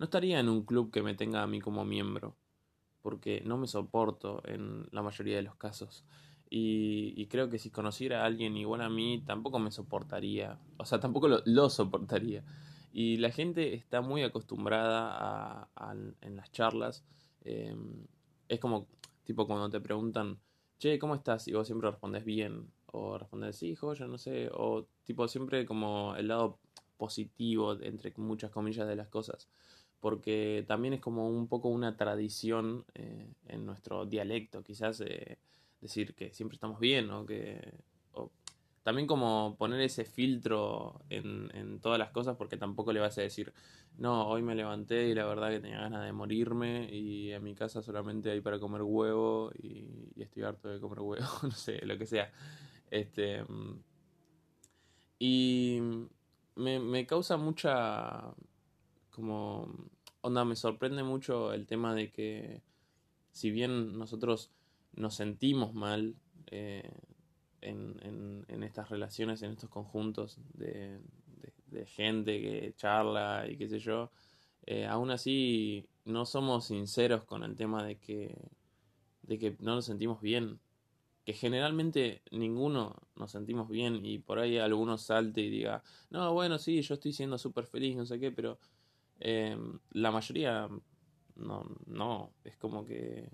[0.00, 2.34] no estaría en un club que me tenga a mí como miembro,
[3.02, 6.06] porque no me soporto en la mayoría de los casos.
[6.48, 10.58] Y, creo que si conociera a alguien igual a mí, tampoco me soportaría.
[10.78, 12.42] O sea, tampoco lo, soportaría.
[12.94, 17.04] Y la gente está muy acostumbrada a, en las charlas.
[17.44, 18.06] Em,
[18.48, 18.86] es como,
[19.24, 20.38] tipo, cuando te preguntan,
[20.78, 21.46] che, ¿cómo estás?
[21.46, 22.70] Y vos siempre respondes bien.
[22.86, 24.48] O respondes, sí, joya, no sé.
[24.54, 26.58] O, tipo, siempre como el lado
[26.96, 29.48] positivo, entre muchas comillas, de las cosas.
[30.00, 35.00] Porque también es como un poco una tradición eh, en nuestro dialecto, quizás.
[35.02, 35.38] Eh,
[35.80, 37.58] decir que siempre estamos bien, o que
[38.82, 43.52] también como poner ese filtro en, todas las cosas porque tampoco le vas a decir,
[43.98, 47.54] no, hoy me levanté y la verdad que tenía ganas de morirme y en mi
[47.54, 51.96] casa solamente hay para comer huevo y, estoy harto de comer huevo, no sé, lo
[51.98, 52.30] que sea.
[52.90, 53.44] Este,
[55.18, 55.80] y
[56.56, 58.34] me, me causa mucha,
[59.10, 59.68] como,
[60.22, 62.62] onda, me sorprende mucho el tema de que
[63.32, 64.50] si bien nosotros
[64.94, 66.14] nos sentimos mal
[66.46, 66.90] eh,
[67.60, 70.98] en, en, estas relaciones, en estos conjuntos de,
[71.66, 74.10] de, gente que charla y qué sé yo,
[74.66, 78.36] eh, aún así no somos sinceros con el tema de que,
[79.22, 80.60] de que no nos sentimos bien.
[81.24, 86.58] Que generalmente ninguno nos sentimos bien y por ahí alguno salte y diga, no, bueno,
[86.58, 88.58] sí, yo estoy siendo súper feliz, no sé qué, pero
[89.20, 89.56] eh,
[89.92, 90.68] la mayoría
[91.36, 93.28] no, no, es como que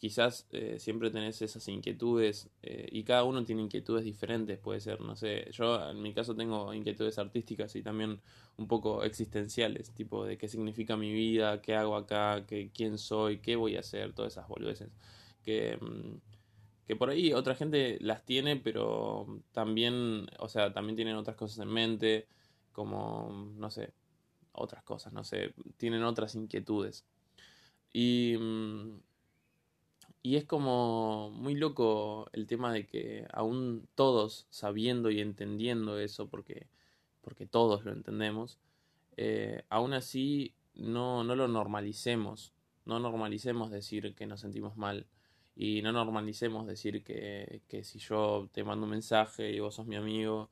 [0.00, 5.00] quizás eh, siempre tenés esas inquietudes eh, y cada uno tiene inquietudes diferentes, puede ser,
[5.00, 8.18] no sé, yo en mi caso tengo inquietudes artísticas y también
[8.56, 13.38] un poco existenciales, tipo de qué significa mi vida, qué hago acá, qué, quién soy,
[13.40, 14.88] qué voy a hacer, todas esas boludeces.
[15.44, 16.18] Que, mm,
[16.86, 21.58] que por ahí otra gente las tiene, pero también, o sea, también tienen otras cosas
[21.60, 22.26] en mente,
[22.72, 23.92] como, no sé,
[24.52, 27.04] otras cosas, no sé, tienen otras inquietudes.
[27.92, 28.98] Y mm,
[30.22, 36.28] y es como muy loco el tema de que aún todos sabiendo y entendiendo eso,
[36.28, 36.66] porque,
[37.22, 38.58] porque todos lo entendemos,
[39.16, 42.52] eh, aún así no, no lo normalicemos.
[42.84, 45.06] No normalicemos decir que nos sentimos mal.
[45.56, 49.86] Y no normalicemos decir que, que si yo te mando un mensaje y vos sos
[49.86, 50.50] mi amigo,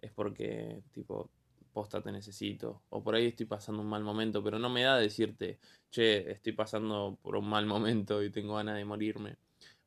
[0.00, 1.30] es porque tipo
[1.74, 4.96] posta te necesito, o por ahí estoy pasando un mal momento, pero no me da
[4.96, 5.58] decirte,
[5.90, 9.36] che, estoy pasando por un mal momento y tengo ganas de morirme,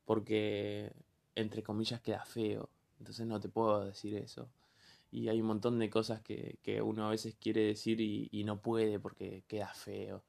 [0.04, 0.92] porque
[1.34, 2.68] entre comillas queda feo,
[2.98, 4.48] entonces no te puedo decir eso.
[5.10, 8.60] Y hay un montón de cosas que, que uno a veces quiere decir y, no
[8.60, 10.22] puede porque queda feo.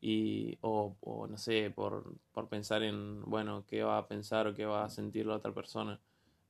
[0.00, 4.54] Y, o, o no sé, por, por pensar en, bueno, qué va a pensar o
[4.54, 6.00] qué va a sentir la otra persona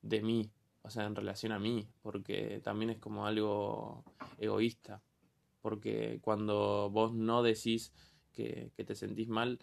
[0.01, 0.51] de mí,
[0.81, 4.03] o sea, en relación a mí, porque también es como algo
[4.37, 5.01] egoísta,
[5.61, 7.93] porque cuando vos no decís
[8.33, 9.59] que, te sentís mal,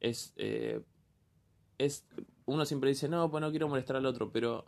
[0.00, 0.82] es, eh,
[1.78, 2.06] es,
[2.44, 4.66] uno siempre dice, no, pues no quiero molestar al otro, pero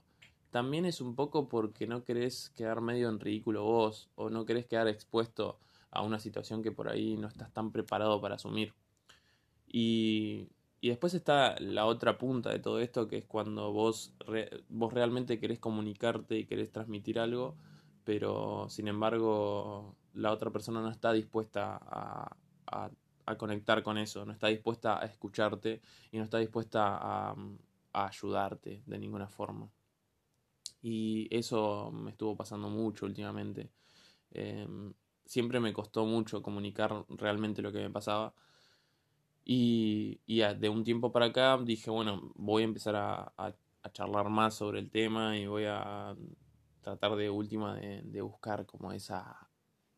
[0.50, 4.66] también es un poco porque no querés quedar medio en ridículo vos, o no querés
[4.66, 5.58] quedar expuesto
[5.90, 8.74] a una situación que por ahí no estás tan preparado para asumir.
[9.66, 10.48] Y
[10.80, 14.14] y después está la otra punta de todo esto, que es cuando vos,
[14.68, 17.56] vos realmente querés comunicarte y querés transmitir algo,
[18.04, 22.36] pero sin embargo la otra persona no está dispuesta a,
[22.66, 22.90] a,
[23.36, 25.80] conectar con eso, no está dispuesta a escucharte
[26.10, 27.36] y no está dispuesta a,
[27.92, 29.70] a ayudarte de ninguna forma.
[30.82, 33.70] Y eso me estuvo pasando mucho últimamente.
[34.32, 34.92] Em,
[35.24, 38.34] siempre me costó mucho comunicar realmente lo que me pasaba
[39.44, 43.54] y, y de un tiempo para acá dije, bueno, voy a empezar a, a,
[43.92, 46.14] charlar más sobre el tema y voy a
[46.82, 49.48] tratar de última de, de buscar como esa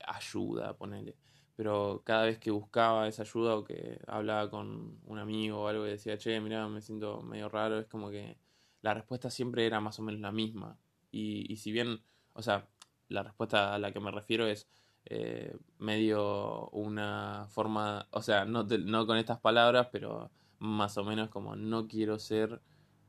[0.06, 1.16] ayuda, ponerle.
[1.56, 5.86] Pero cada vez que buscaba esa ayuda o que hablaba con un amigo o algo
[5.86, 8.38] y decía, che, mira, me siento medio raro, es como que
[8.80, 10.78] la respuesta siempre era más o menos la misma.
[11.10, 12.02] Y, y si bien,
[12.32, 12.68] o sea,
[13.08, 14.66] la respuesta a la que me refiero es,
[15.06, 18.66] eh, medio una forma, o sea, no,
[19.06, 22.60] con estas palabras, pero más o menos como no quiero ser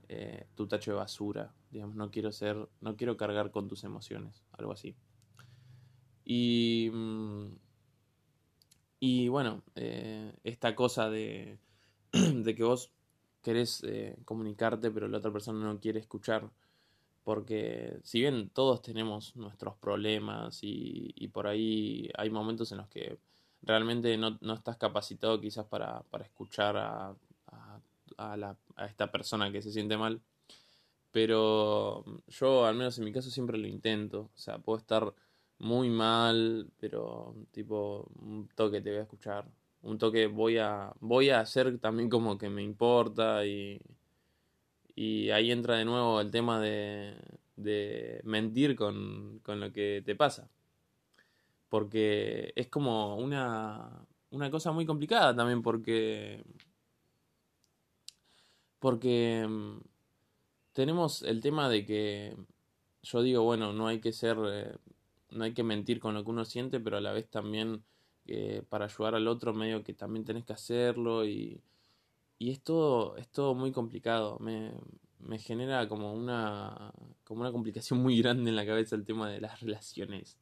[0.10, 4.44] eh, tu tacho de basura, digamos, no quiero ser, no quiero cargar con tus emociones,
[4.54, 4.96] algo así.
[6.26, 7.46] Y, mm,
[9.00, 11.60] y bueno, eh, esta cosa de,
[12.12, 12.92] de que vos
[13.44, 13.84] querés
[14.26, 16.50] comunicarte, pero la otra persona no quiere escuchar
[17.24, 23.18] porque si bien todos tenemos nuestros problemas y, por ahí hay momentos en los que
[23.62, 27.16] realmente no, estás capacitado quizás para, escuchar a,
[28.18, 28.56] a,
[28.88, 30.22] esta persona que se siente mal,
[31.12, 35.14] pero yo al menos en mi caso siempre lo intento, o sea, puedo estar
[35.60, 39.46] muy mal, pero tipo un toque te voy a escuchar,
[39.82, 43.80] un toque voy a, voy a hacer también como que me importa y,
[44.96, 47.16] y ahí entra de nuevo el tema de,
[47.56, 50.50] de mentir con, con lo que te pasa.
[51.70, 56.44] Porque es como una, una cosa muy complicada también porque...
[58.80, 59.78] Porque mm,
[60.74, 62.36] tenemos el tema de que
[63.04, 64.76] yo digo, bueno, no hay que ser, eh,
[65.32, 67.84] no hay que mentir con lo que uno siente, pero a la vez también
[68.28, 71.62] eh, para ayudar al otro medio que también tenés que hacerlo y,
[72.44, 74.38] y es todo, es todo muy complicado.
[74.40, 74.74] Me,
[75.20, 76.92] me genera como una,
[77.24, 80.38] como una complicación muy grande en la cabeza el tema de las relaciones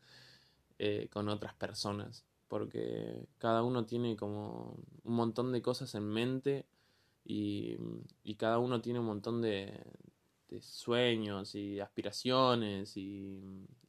[0.80, 2.26] eh, con otras personas.
[2.48, 6.66] Porque cada uno tiene como un montón de cosas en mente
[7.24, 7.78] y,
[8.24, 9.72] y cada uno tiene un montón de,
[10.50, 13.40] de sueños y aspiraciones y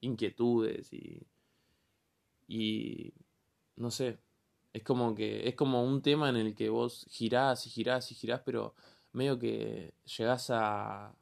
[0.03, 1.27] inquietudes y,
[2.47, 3.15] y
[3.77, 4.19] no sé,
[4.73, 8.15] es como que es como un tema en el que vos girás y girás y
[8.15, 8.75] girás, pero
[9.13, 11.15] medio que llegás a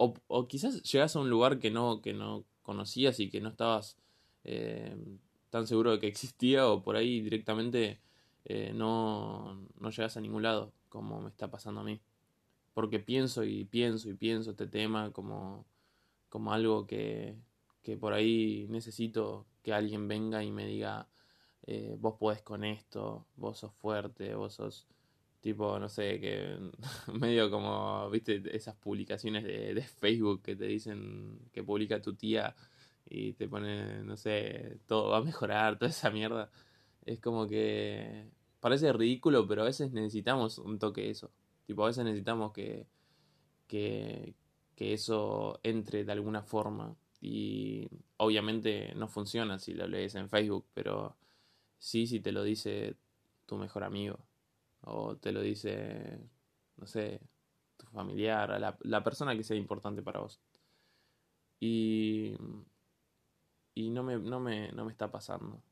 [0.00, 3.96] o, quizás llegás a un lugar que no que no conocías y que no estabas
[4.44, 4.96] eh,
[5.50, 8.00] tan seguro de que existía o por ahí directamente
[8.44, 12.00] eh, no, no llegas a ningún lado, como me está pasando a mí.
[12.74, 15.66] Porque pienso y pienso y pienso este tema como,
[16.30, 17.36] como algo que,
[17.82, 21.08] que por ahí necesito que alguien venga y me diga,
[21.66, 24.86] eh, vos podés con esto, vos sos fuerte, vos sos
[25.40, 26.58] tipo, no sé, que
[27.12, 32.54] medio como, viste, esas publicaciones de, de Facebook que te dicen que publica tu tía
[33.10, 36.50] y te pone, no sé, todo va a mejorar, toda esa mierda.
[37.04, 38.28] Es como que
[38.60, 41.30] parece ridículo, pero a veces necesitamos un toque de eso.
[41.66, 42.86] Tipo, a veces necesitamos que,
[43.66, 44.34] que,
[44.74, 46.96] que eso entre de alguna forma.
[47.20, 47.88] Y
[48.18, 51.16] obviamente no funciona si lo lees en Facebook, pero
[51.78, 52.96] sí si te lo dice
[53.46, 54.18] tu mejor amigo.
[54.82, 56.20] O te lo dice,
[56.76, 57.20] no sé,
[57.76, 60.40] tu familiar, la, la persona que sea importante para vos.
[61.60, 62.36] Y
[63.78, 65.62] y no me, no me, no me está pasando.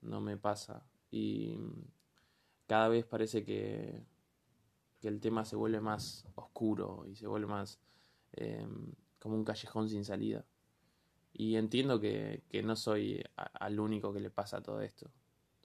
[0.00, 0.82] No me pasa.
[1.10, 1.58] Y
[2.66, 4.02] cada vez parece que,
[4.98, 7.78] que el tema se vuelve más oscuro y se vuelve más
[8.32, 10.46] em, como un callejón sin salida.
[11.34, 15.10] Y entiendo que, que no soy al único que le pasa todo esto.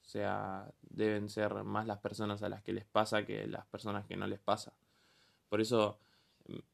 [0.04, 4.06] O sea, deben ser más las personas a las que les pasa que las personas
[4.06, 4.74] que no les pasa.
[5.50, 6.00] Por eso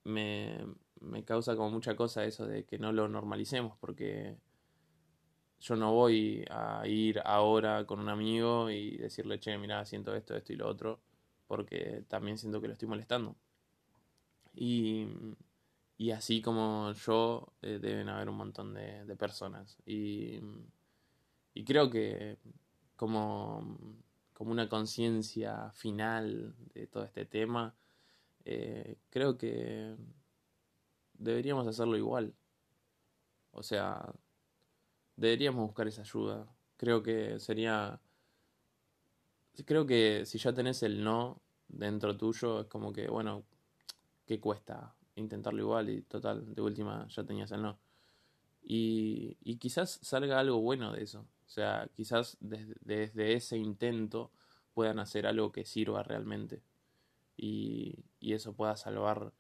[0.04, 0.58] me,
[1.02, 4.38] me causa como mucha cosa eso de que no lo normalicemos, porque
[5.60, 10.36] yo no voy a ir ahora con un amigo y decirle, che, mira, siento esto,
[10.36, 11.00] esto y lo otro,
[11.48, 13.36] porque también siento que lo estoy molestando.
[14.54, 15.08] Y,
[15.98, 19.78] y así como yo, eh, deben haber un montón de, de personas.
[19.86, 20.40] Y,
[21.54, 22.38] y, creo que
[22.98, 23.78] como,
[24.34, 27.74] como una conciencia final de todo este tema,
[28.44, 29.96] eh, creo que
[31.14, 32.34] deberíamos hacerlo igual.
[33.52, 34.14] O sea,
[35.16, 36.48] deberíamos buscar esa ayuda.
[36.76, 38.00] Creo que sería...
[39.66, 43.44] Creo que si ya tenés el no dentro tuyo, es como que, bueno,
[44.26, 45.90] ¿qué cuesta intentarlo igual?
[45.90, 47.80] Y total, de última ya tenías el no.
[48.62, 51.26] Y, y quizás salga algo bueno de eso.
[51.48, 54.32] O sea, quizás desde, ese intento
[54.74, 56.62] puedan hacer algo que sirva realmente.
[57.38, 59.34] Y, y eso pueda salvar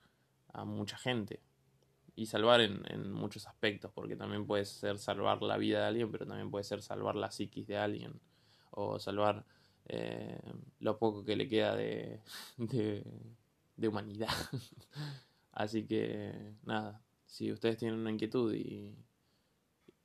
[0.53, 1.41] a mucha gente
[2.15, 6.11] y salvar en, en, muchos aspectos, porque también puede ser salvar la vida de alguien,
[6.11, 8.19] pero también puede ser salvar la psiquis de alguien,
[8.71, 9.45] o salvar
[9.85, 10.41] eh,
[10.79, 12.21] lo poco que le queda de,
[12.57, 13.03] de,
[13.75, 14.33] de humanidad.
[15.51, 18.95] Así que, nada, si ustedes tienen una inquietud y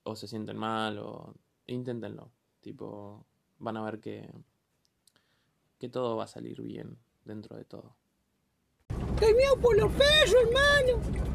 [0.02, 1.34] o se sienten mal, o
[1.66, 3.26] inténtenlo, tipo,
[3.58, 4.28] van a ver que,
[5.78, 7.96] que todo va a salir bien dentro de todo.
[9.18, 11.32] ¡Qué miedo por los perros, hermano!